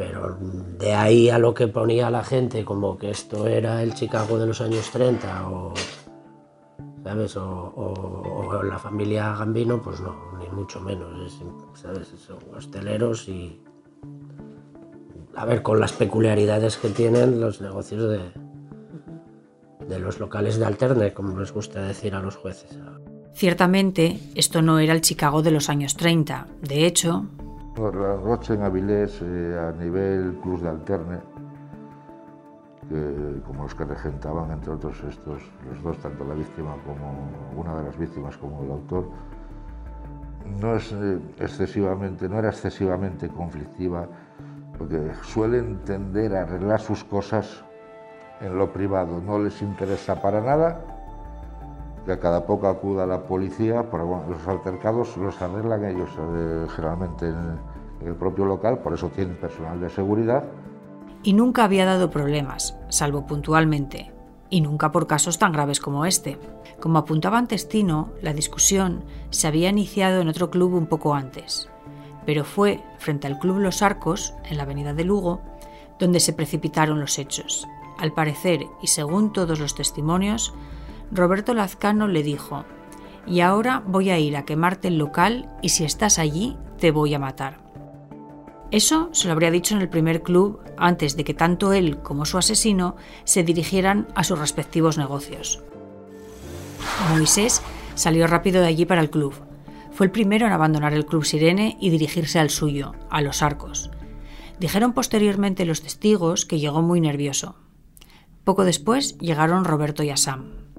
pero 0.00 0.38
de 0.78 0.94
ahí 0.94 1.28
a 1.28 1.38
lo 1.38 1.52
que 1.52 1.68
ponía 1.68 2.08
la 2.08 2.24
gente, 2.24 2.64
como 2.64 2.96
que 2.96 3.10
esto 3.10 3.46
era 3.46 3.82
el 3.82 3.92
Chicago 3.92 4.38
de 4.38 4.46
los 4.46 4.62
años 4.62 4.90
30 4.90 5.46
o, 5.50 5.74
¿sabes? 7.04 7.36
O, 7.36 8.62
la 8.64 8.78
familia 8.78 9.36
Gambino, 9.36 9.82
pues 9.82 10.00
no, 10.00 10.38
ni 10.38 10.48
mucho 10.48 10.80
menos, 10.80 11.38
¿sabes? 11.74 12.14
Son 12.16 12.38
hosteleros 12.56 13.28
y, 13.28 13.60
a 15.36 15.44
ver, 15.44 15.60
con 15.60 15.78
las 15.78 15.92
peculiaridades 15.92 16.78
que 16.78 16.88
tienen 16.88 17.38
los 17.38 17.60
negocios 17.60 18.08
de, 18.08 18.32
de 19.86 19.98
los 19.98 20.18
locales 20.18 20.58
de 20.58 20.64
alterne, 20.64 21.12
como 21.12 21.38
les 21.38 21.52
gusta 21.52 21.82
decir 21.82 22.14
a 22.14 22.22
los 22.22 22.36
jueces. 22.36 22.78
Ciertamente, 23.34 24.18
esto 24.34 24.62
no 24.62 24.78
era 24.78 24.94
el 24.94 25.02
Chicago 25.02 25.42
de 25.42 25.50
los 25.50 25.68
años 25.68 25.94
30. 25.98 26.46
De 26.62 26.86
hecho... 26.86 27.26
La 27.80 28.14
noche 28.14 28.52
en 28.52 28.62
Avilés, 28.62 29.22
eh, 29.22 29.58
a 29.58 29.72
nivel 29.72 30.38
Cruz 30.42 30.60
de 30.60 30.68
Alterne, 30.68 31.18
como 33.46 33.62
los 33.62 33.74
que 33.74 33.86
regentaban, 33.86 34.50
entre 34.50 34.72
otros 34.72 35.02
estos, 35.02 35.42
los 35.66 35.82
dos, 35.82 35.96
tanto 35.98 36.24
la 36.24 36.34
víctima 36.34 36.74
como 36.84 37.30
una 37.56 37.76
de 37.76 37.84
las 37.84 37.96
víctimas 37.96 38.36
como 38.36 38.62
el 38.64 38.72
autor, 38.72 39.08
no, 40.60 40.76
es, 40.76 40.92
eh, 40.92 41.18
excesivamente, 41.38 42.28
no 42.28 42.38
era 42.38 42.50
excesivamente 42.50 43.28
conflictiva, 43.28 44.06
porque 44.76 45.12
suelen 45.22 45.78
tender 45.84 46.36
a 46.36 46.42
arreglar 46.42 46.80
sus 46.80 47.02
cosas 47.02 47.64
en 48.42 48.58
lo 48.58 48.70
privado, 48.74 49.22
no 49.22 49.38
les 49.38 49.62
interesa 49.62 50.20
para 50.20 50.42
nada 50.42 50.99
que 52.04 52.12
a 52.12 52.20
cada 52.20 52.46
poco 52.46 52.68
acuda 52.68 53.06
la 53.06 53.24
policía, 53.24 53.90
por 53.90 54.00
los 54.00 54.48
altercados 54.48 55.16
los 55.16 55.40
arreglan 55.40 55.84
ellos 55.84 56.10
eh, 56.18 56.66
generalmente 56.74 57.28
en, 57.28 57.58
el 58.06 58.14
propio 58.14 58.46
local, 58.46 58.78
por 58.78 58.94
eso 58.94 59.08
tienen 59.08 59.36
personal 59.36 59.78
de 59.78 59.90
seguridad. 59.90 60.44
Y 61.22 61.34
nunca 61.34 61.64
había 61.64 61.84
dado 61.84 62.10
problemas, 62.10 62.74
salvo 62.88 63.26
puntualmente, 63.26 64.10
y 64.48 64.62
nunca 64.62 64.90
por 64.90 65.06
casos 65.06 65.38
tan 65.38 65.52
graves 65.52 65.80
como 65.80 66.06
este. 66.06 66.38
Como 66.80 66.98
apuntaba 66.98 67.36
antes 67.36 67.68
Tino, 67.68 68.08
la 68.22 68.32
discusión 68.32 69.04
se 69.28 69.46
había 69.46 69.68
iniciado 69.68 70.22
en 70.22 70.28
otro 70.28 70.48
club 70.48 70.72
un 70.72 70.86
poco 70.86 71.14
antes, 71.14 71.68
pero 72.24 72.44
fue 72.44 72.82
frente 72.98 73.26
al 73.26 73.38
Club 73.38 73.58
Los 73.58 73.82
Arcos, 73.82 74.34
en 74.48 74.56
la 74.56 74.62
avenida 74.62 74.94
de 74.94 75.04
Lugo, 75.04 75.40
donde 75.98 76.20
se 76.20 76.32
precipitaron 76.32 77.00
los 77.00 77.18
hechos. 77.18 77.68
Al 77.98 78.12
parecer, 78.12 78.66
y 78.80 78.86
según 78.86 79.32
todos 79.32 79.60
los 79.60 79.74
testimonios, 79.74 80.54
Roberto 81.12 81.54
Lazcano 81.54 82.06
le 82.06 82.22
dijo, 82.22 82.64
y 83.26 83.40
ahora 83.40 83.82
voy 83.86 84.10
a 84.10 84.18
ir 84.18 84.36
a 84.36 84.44
quemarte 84.44 84.88
el 84.88 84.98
local 84.98 85.48
y 85.62 85.70
si 85.70 85.84
estás 85.84 86.18
allí 86.18 86.56
te 86.78 86.90
voy 86.90 87.14
a 87.14 87.18
matar. 87.18 87.60
Eso 88.70 89.08
se 89.12 89.26
lo 89.26 89.32
habría 89.32 89.50
dicho 89.50 89.74
en 89.74 89.80
el 89.80 89.88
primer 89.88 90.22
club 90.22 90.60
antes 90.76 91.16
de 91.16 91.24
que 91.24 91.34
tanto 91.34 91.72
él 91.72 91.98
como 91.98 92.24
su 92.24 92.38
asesino 92.38 92.96
se 93.24 93.42
dirigieran 93.42 94.06
a 94.14 94.22
sus 94.22 94.38
respectivos 94.38 94.96
negocios. 94.96 95.60
Moisés 97.10 97.62
salió 97.96 98.28
rápido 98.28 98.60
de 98.60 98.68
allí 98.68 98.86
para 98.86 99.00
el 99.00 99.10
club. 99.10 99.34
Fue 99.92 100.06
el 100.06 100.12
primero 100.12 100.46
en 100.46 100.52
abandonar 100.52 100.94
el 100.94 101.04
club 101.04 101.24
Sirene 101.24 101.76
y 101.80 101.90
dirigirse 101.90 102.38
al 102.38 102.50
suyo, 102.50 102.92
a 103.10 103.20
los 103.20 103.42
arcos. 103.42 103.90
Dijeron 104.60 104.92
posteriormente 104.92 105.64
los 105.64 105.82
testigos 105.82 106.46
que 106.46 106.60
llegó 106.60 106.80
muy 106.80 107.00
nervioso. 107.00 107.56
Poco 108.44 108.64
después 108.64 109.18
llegaron 109.18 109.64
Roberto 109.64 110.04
y 110.04 110.10
Asam 110.10 110.69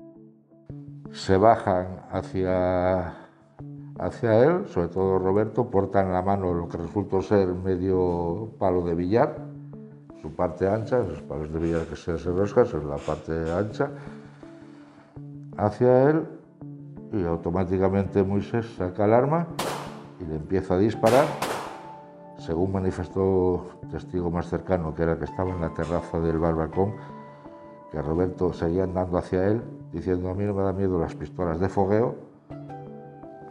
se 1.12 1.38
bajan 1.38 2.04
hacia, 2.12 3.14
hacia 4.00 4.44
él, 4.44 4.68
sobre 4.68 4.88
todo 4.88 5.20
Roberto, 5.20 5.70
portan 5.70 6.08
en 6.08 6.14
la 6.14 6.22
mano 6.22 6.54
lo 6.54 6.68
que 6.68 6.78
resultó 6.78 7.22
ser 7.22 7.48
medio 7.50 8.52
palo 8.58 8.84
de 8.84 8.96
billar, 8.96 9.38
su 10.22 10.32
parte 10.34 10.68
ancha, 10.68 11.00
los 11.00 11.22
palos 11.24 11.52
de 11.52 11.60
billar 11.60 11.86
que 11.86 11.96
se 11.96 12.16
roscan 12.18 12.66
la 12.88 12.98
parte 12.98 13.52
ancha, 13.52 13.90
hacia 15.58 16.10
él 16.10 16.28
y 17.12 17.26
automáticamente 17.26 18.24
Moisés 18.24 18.66
saca 18.78 19.06
el 19.06 19.14
arma 19.14 19.48
y 20.20 20.26
le 20.26 20.36
empieza 20.36 20.76
a 20.76 20.78
disparar. 20.78 21.26
Según 22.38 22.72
manifestó 22.72 23.66
testigo 23.92 24.32
más 24.32 24.48
cercano, 24.48 24.96
que 24.96 25.04
era 25.04 25.18
que 25.18 25.26
estaba 25.26 25.52
en 25.52 25.62
la 25.62 25.74
terraza 25.74 26.20
del 26.20 26.40
balcón, 26.40 26.96
que 27.92 28.02
Roberto 28.02 28.54
seguía 28.54 28.86
andando 28.86 29.18
hacia 29.18 29.48
él 29.48 29.62
diciendo 29.92 30.30
a 30.30 30.34
mí 30.34 30.46
no 30.46 30.54
me 30.54 30.64
da 30.64 30.72
miedo 30.72 30.98
las 31.00 31.14
pistolas 31.14 31.60
de 31.60 31.68
fogueo, 31.68 32.16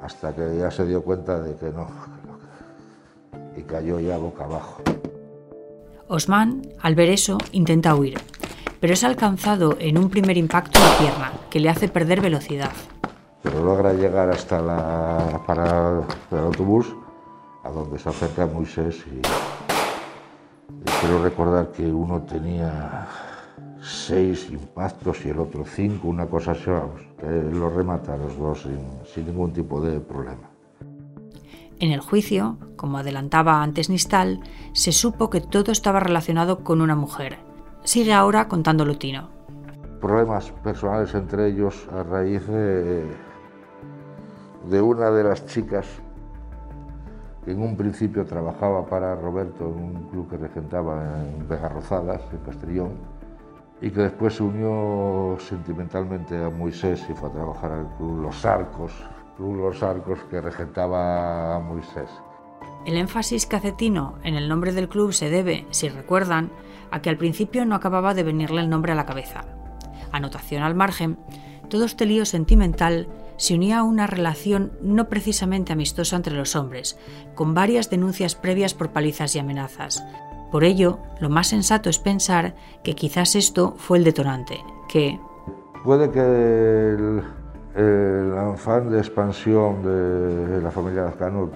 hasta 0.00 0.34
que 0.34 0.56
ya 0.58 0.70
se 0.70 0.86
dio 0.86 1.02
cuenta 1.02 1.38
de 1.38 1.54
que 1.56 1.66
no, 1.70 1.86
y 3.56 3.62
cayó 3.62 4.00
ya 4.00 4.16
boca 4.16 4.44
abajo. 4.44 4.82
Osman, 6.08 6.62
al 6.80 6.94
ver 6.94 7.10
eso, 7.10 7.36
intenta 7.52 7.94
huir, 7.94 8.18
pero 8.80 8.94
es 8.94 9.04
alcanzado 9.04 9.76
en 9.78 9.98
un 9.98 10.08
primer 10.08 10.38
impacto 10.38 10.78
en 10.78 10.84
la 10.84 10.98
pierna, 10.98 11.32
que 11.50 11.60
le 11.60 11.68
hace 11.68 11.88
perder 11.88 12.22
velocidad. 12.22 12.70
Pero 13.42 13.62
logra 13.62 13.92
llegar 13.92 14.30
hasta 14.30 14.60
la 14.60 15.42
parada 15.46 16.06
del 16.30 16.40
autobús, 16.40 16.94
a 17.62 17.70
donde 17.70 17.98
se 17.98 18.08
acerca 18.08 18.46
Moisés, 18.46 19.04
y, 19.06 19.18
y 19.18 20.90
quiero 21.00 21.22
recordar 21.22 21.70
que 21.72 21.86
uno 21.86 22.22
tenía 22.22 23.06
seis 23.80 24.50
impactos 24.50 25.24
y 25.24 25.30
el 25.30 25.38
otro 25.38 25.64
cinco, 25.64 26.08
una 26.08 26.26
cosa 26.26 26.52
así, 26.52 26.70
vamos, 26.70 27.00
lo 27.52 27.70
remata 27.70 28.14
a 28.14 28.16
los 28.16 28.36
dos 28.38 28.66
sin, 29.14 29.26
ningún 29.26 29.52
tipo 29.52 29.80
de 29.80 30.00
problema. 30.00 30.50
En 31.78 31.92
el 31.92 32.00
juicio, 32.00 32.58
como 32.76 32.98
adelantaba 32.98 33.62
antes 33.62 33.88
Nistal, 33.88 34.40
se 34.72 34.92
supo 34.92 35.30
que 35.30 35.40
todo 35.40 35.72
estaba 35.72 35.98
relacionado 35.98 36.62
con 36.62 36.82
una 36.82 36.94
mujer. 36.94 37.38
Sigue 37.84 38.12
ahora 38.12 38.48
contando 38.48 38.84
Lutino. 38.84 39.30
Problemas 40.00 40.50
personales 40.62 41.14
entre 41.14 41.48
ellos 41.48 41.88
a 41.92 42.02
raíz 42.02 42.46
de, 42.46 43.04
de 44.68 44.82
una 44.82 45.10
de 45.10 45.24
las 45.24 45.46
chicas 45.46 45.86
que 47.44 47.52
en 47.52 47.62
un 47.62 47.76
principio 47.76 48.26
trabajaba 48.26 48.84
para 48.84 49.14
Roberto 49.14 49.66
en 49.66 49.82
un 49.82 50.08
club 50.10 50.28
que 50.28 50.36
regentaba 50.36 51.24
en 51.24 51.48
Vegarrozadas, 51.48 52.20
en 52.32 52.38
Castellón, 52.40 53.19
y 53.82 53.90
que 53.90 54.02
después 54.02 54.34
se 54.34 54.42
unió 54.42 55.36
sentimentalmente 55.38 56.36
a 56.42 56.50
Moisés 56.50 57.04
y 57.08 57.14
fue 57.14 57.28
a 57.28 57.32
trabajar 57.32 57.72
al 57.72 57.96
Club 57.96 58.22
Los 58.22 58.44
Arcos, 58.44 58.92
Club 59.36 59.56
Los 59.56 59.82
Arcos 59.82 60.18
que 60.30 60.40
regentaba 60.40 61.56
a 61.56 61.60
Moisés. 61.60 62.10
El 62.84 62.96
énfasis 62.96 63.46
que 63.46 63.56
hace 63.56 63.72
Tino 63.72 64.14
en 64.22 64.34
el 64.34 64.48
nombre 64.48 64.72
del 64.72 64.88
club 64.88 65.12
se 65.12 65.30
debe, 65.30 65.66
si 65.70 65.88
recuerdan, 65.88 66.50
a 66.90 67.02
que 67.02 67.10
al 67.10 67.16
principio 67.16 67.64
no 67.64 67.74
acababa 67.74 68.14
de 68.14 68.22
venirle 68.22 68.60
el 68.60 68.70
nombre 68.70 68.92
a 68.92 68.96
la 68.96 69.06
cabeza. 69.06 69.44
Anotación 70.12 70.62
al 70.62 70.74
margen, 70.74 71.18
todo 71.68 71.84
este 71.84 72.06
lío 72.06 72.24
sentimental 72.24 73.08
se 73.36 73.54
unía 73.54 73.78
a 73.78 73.82
una 73.82 74.06
relación 74.06 74.72
no 74.82 75.08
precisamente 75.08 75.72
amistosa 75.72 76.16
entre 76.16 76.34
los 76.34 76.56
hombres, 76.56 76.98
con 77.34 77.54
varias 77.54 77.88
denuncias 77.88 78.34
previas 78.34 78.74
por 78.74 78.90
palizas 78.90 79.34
y 79.34 79.38
amenazas, 79.38 80.04
por 80.50 80.64
ello, 80.64 80.98
lo 81.20 81.28
más 81.28 81.48
sensato 81.48 81.88
es 81.90 81.98
pensar 81.98 82.54
que 82.82 82.94
quizás 82.94 83.36
esto 83.36 83.74
fue 83.76 83.98
el 83.98 84.04
detonante, 84.04 84.58
que... 84.88 85.18
Puede 85.84 86.10
que 86.10 87.20
el 87.76 88.34
afán 88.36 88.90
de 88.90 88.98
expansión 88.98 89.82
de 89.82 90.60
la 90.60 90.70
familia 90.70 91.04
Lazcano 91.04 91.50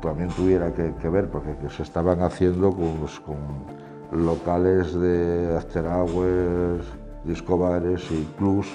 también 0.00 0.30
tuviera 0.30 0.72
que, 0.72 1.08
ver, 1.08 1.28
porque 1.30 1.54
se 1.68 1.82
estaban 1.82 2.22
haciendo 2.22 2.72
con, 2.72 3.06
con 3.24 4.24
locales 4.24 4.92
de 4.94 5.56
afterhours, 5.56 6.86
discobares 7.24 8.10
y 8.10 8.24
clubs, 8.36 8.68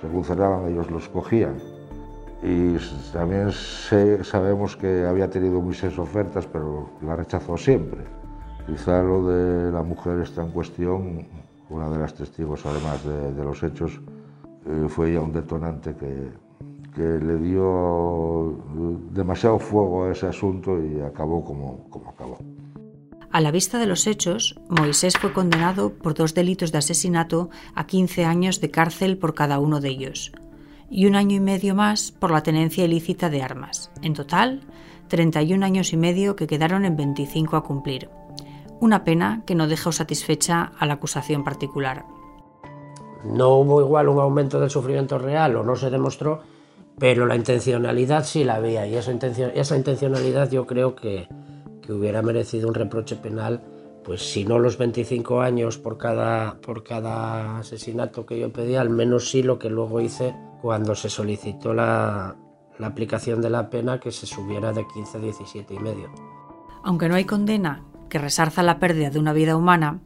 según 0.00 0.24
cerraban 0.24 0.68
ellos 0.68 0.90
los 0.90 1.08
cogían. 1.08 1.56
Y 2.42 2.76
también 3.12 3.50
sabemos 4.22 4.76
que 4.76 5.06
había 5.06 5.30
tenido 5.30 5.60
muchas 5.60 5.98
ofertas, 5.98 6.46
pero 6.46 6.90
la 7.02 7.16
rechazó 7.16 7.56
siempre. 7.56 8.02
Quizá 8.66 9.02
lo 9.02 9.28
de 9.28 9.70
la 9.70 9.82
mujer 9.82 10.20
está 10.20 10.42
en 10.42 10.50
cuestión, 10.50 11.26
una 11.70 11.88
de 11.88 11.98
las 11.98 12.14
testigos 12.14 12.66
además 12.66 13.04
de, 13.04 13.44
los 13.44 13.62
hechos, 13.62 14.00
eh, 14.66 14.86
fue 14.88 15.12
ya 15.12 15.20
un 15.20 15.32
detonante 15.32 15.94
que, 15.94 16.30
que 16.94 17.24
le 17.24 17.36
dio 17.36 18.58
demasiado 19.12 19.58
fuego 19.58 20.04
a 20.04 20.12
ese 20.12 20.26
asunto 20.26 20.82
y 20.82 21.00
acabó 21.00 21.44
como, 21.44 21.88
como 21.90 22.10
acabó. 22.10 22.38
A 23.30 23.40
la 23.40 23.50
vista 23.50 23.78
de 23.78 23.86
los 23.86 24.06
hechos, 24.06 24.58
Moisés 24.68 25.18
fue 25.18 25.32
condenado 25.32 25.92
por 25.92 26.14
dos 26.14 26.34
delitos 26.34 26.72
de 26.72 26.78
asesinato 26.78 27.50
a 27.74 27.86
15 27.86 28.24
años 28.24 28.60
de 28.60 28.70
cárcel 28.70 29.18
por 29.18 29.34
cada 29.34 29.58
uno 29.58 29.80
de 29.80 29.90
ellos, 29.90 30.32
y 30.90 31.06
un 31.06 31.16
año 31.16 31.36
y 31.36 31.40
medio 31.40 31.74
más 31.74 32.12
por 32.12 32.30
la 32.30 32.42
tenencia 32.42 32.84
ilícita 32.84 33.28
de 33.28 33.42
armas. 33.42 33.90
En 34.02 34.14
total, 34.14 34.62
31 35.08 35.64
años 35.64 35.92
y 35.92 35.96
medio 35.96 36.34
que 36.34 36.46
quedaron 36.46 36.84
en 36.84 36.96
25 36.96 37.56
a 37.56 37.62
cumplir. 37.62 38.08
Una 38.80 39.04
pena 39.04 39.42
que 39.46 39.54
no 39.54 39.68
dejó 39.68 39.92
satisfecha 39.92 40.72
a 40.78 40.86
la 40.86 40.94
acusación 40.94 41.44
particular. 41.44 42.04
No 43.24 43.54
hubo 43.54 43.80
igual 43.80 44.08
un 44.08 44.20
aumento 44.20 44.60
del 44.60 44.70
sufrimiento 44.70 45.18
real 45.18 45.56
o 45.56 45.64
no 45.64 45.76
se 45.76 45.90
demostró, 45.90 46.42
pero 46.98 47.26
la 47.26 47.36
intencionalidad 47.36 48.24
sí 48.24 48.44
la 48.44 48.56
había 48.56 48.86
y 48.86 48.94
esa, 48.94 49.12
esa 49.12 49.76
intencionalidad 49.76 50.50
yo 50.50 50.66
creo 50.66 50.94
que, 50.94 51.28
que 51.82 51.92
hubiera 51.92 52.22
merecido 52.22 52.68
un 52.68 52.74
reproche 52.74 53.16
penal 53.16 53.62
pues 54.06 54.22
si 54.22 54.44
no 54.44 54.60
los 54.60 54.78
25 54.78 55.40
años 55.40 55.78
por 55.78 55.98
cada, 55.98 56.60
por 56.60 56.84
cada 56.84 57.58
asesinato 57.58 58.24
que 58.24 58.38
yo 58.38 58.52
pedía, 58.52 58.80
al 58.80 58.88
menos 58.88 59.30
sí 59.30 59.42
lo 59.42 59.58
que 59.58 59.68
luego 59.68 60.00
hice 60.00 60.32
cuando 60.62 60.94
se 60.94 61.10
solicitó 61.10 61.74
la, 61.74 62.36
la 62.78 62.86
aplicación 62.86 63.42
de 63.42 63.50
la 63.50 63.68
pena 63.68 63.98
que 63.98 64.12
se 64.12 64.26
subiera 64.26 64.72
de 64.72 64.86
15 64.86 65.18
a 65.18 65.20
17 65.20 65.74
y 65.74 65.78
medio. 65.80 66.08
Aunque 66.84 67.08
no 67.08 67.16
hay 67.16 67.24
condena 67.24 67.82
que 68.08 68.18
resarza 68.18 68.62
la 68.62 68.78
pérdida 68.78 69.10
de 69.10 69.18
una 69.18 69.32
vida 69.32 69.56
humana, 69.56 70.00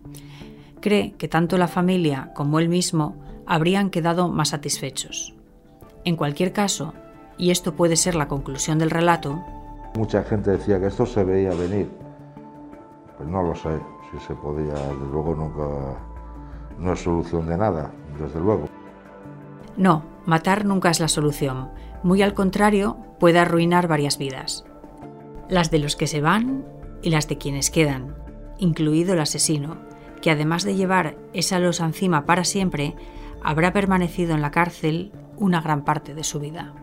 cree 0.81 1.13
que 1.13 1.29
tanto 1.29 1.59
la 1.59 1.69
familia 1.69 2.33
como 2.35 2.59
él 2.59 2.69
mismo 2.69 3.17
habrían 3.47 3.91
quedado 3.91 4.29
más 4.29 4.51
satisfechos. 4.51 5.35
En 6.05 6.17
cualquier 6.17 6.53
caso, 6.53 6.95
y 7.37 7.51
esto 7.51 7.75
puede 7.75 7.97
ser 7.97 8.15
la 8.15 8.29
conclusión 8.29 8.79
del 8.79 8.91
relato, 8.91 9.43
mucha 9.97 10.23
gente 10.23 10.53
decía 10.53 10.79
que 10.81 10.87
esto 10.87 11.05
se 11.05 11.25
veía 11.25 11.51
venir 11.51 11.91
pues 13.21 13.31
no 13.31 13.43
lo 13.43 13.55
sé 13.55 13.79
si 14.11 14.19
se 14.27 14.35
podía, 14.35 14.73
desde 14.73 15.07
luego 15.13 15.35
nunca, 15.35 15.99
no 16.79 16.95
es 16.95 17.01
solución 17.01 17.47
de 17.47 17.59
nada, 17.59 17.91
desde 18.19 18.41
luego. 18.41 18.67
No, 19.77 20.03
matar 20.25 20.65
nunca 20.65 20.89
es 20.89 21.01
la 21.01 21.09
solución. 21.09 21.69
Muy 22.03 22.23
al 22.23 22.33
contrario, 22.33 22.97
puede 23.19 23.39
arruinar 23.39 23.89
varias 23.89 24.17
vidas. 24.17 24.65
Las 25.51 25.71
de 25.71 25.81
los 25.81 25.97
que 25.97 26.07
se 26.07 26.23
van 26.23 26.65
y 27.03 27.11
las 27.11 27.29
de 27.29 27.39
quienes 27.39 27.71
quedan, 27.71 28.15
incluido 28.59 29.15
el 29.15 29.21
asesino, 29.21 29.79
que 30.21 30.31
además 30.31 30.65
de 30.65 30.75
llevar 30.75 31.17
esa 31.33 31.59
losa 31.59 31.87
encima 31.87 32.27
para 32.27 32.45
siempre, 32.45 32.95
habrá 33.43 33.73
permanecido 33.73 34.35
en 34.35 34.43
la 34.43 34.51
cárcel 34.51 35.13
una 35.37 35.61
gran 35.61 35.85
parte 35.85 36.15
de 36.15 36.25
su 36.25 36.41
vida. 36.41 36.75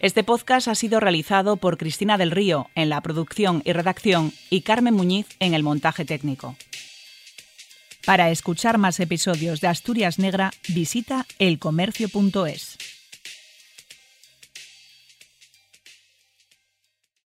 Este 0.00 0.22
podcast 0.22 0.68
ha 0.68 0.76
sido 0.76 1.00
realizado 1.00 1.56
por 1.56 1.76
Cristina 1.76 2.16
del 2.18 2.30
Río 2.30 2.68
en 2.76 2.88
la 2.88 3.00
producción 3.00 3.62
y 3.64 3.72
redacción 3.72 4.32
y 4.48 4.60
Carmen 4.60 4.94
Muñiz 4.94 5.26
en 5.40 5.54
el 5.54 5.64
montaje 5.64 6.04
técnico. 6.04 6.54
Para 8.08 8.30
escuchar 8.30 8.78
más 8.78 9.00
episodios 9.00 9.60
de 9.60 9.68
Asturias 9.68 10.18
Negra, 10.18 10.50
visita 10.68 11.26
elcomercio.es. 11.38 12.97